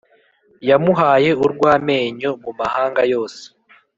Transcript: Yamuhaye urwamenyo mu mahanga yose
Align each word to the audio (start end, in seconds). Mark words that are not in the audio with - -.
Yamuhaye 0.69 1.29
urwamenyo 1.45 2.29
mu 2.43 2.51
mahanga 2.59 3.01
yose 3.13 3.41